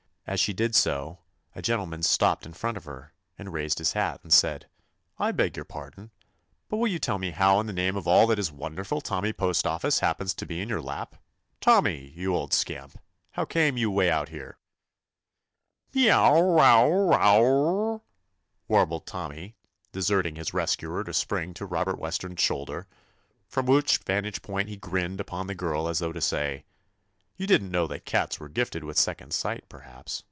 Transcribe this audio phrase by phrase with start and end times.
[0.27, 1.19] As she did so
[1.55, 4.69] a gentleman stopped in front of her, and raising his hat said:
[5.19, 6.11] "I beg your pardon,
[6.69, 9.33] but will you tell me how in the name of all that is wonderful Tommy
[9.33, 11.17] Postoffice happens to be in your lap?
[11.59, 12.97] Tommy, you old scamp,
[13.31, 14.57] how came you way out here*?"
[15.93, 18.01] "Merow wow wow,"
[18.69, 19.53] warbled Tom my,
[19.91, 22.87] deserting his rescuer to spring to Robert Weston's shoulder,
[23.49, 26.63] from which vantage point he grinned upon the girl as though to say:
[27.35, 30.19] "You did n't know that cats were gifted with second sight, perhaps.